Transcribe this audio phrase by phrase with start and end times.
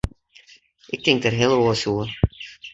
[0.93, 2.09] Ik tink der heel oars oer.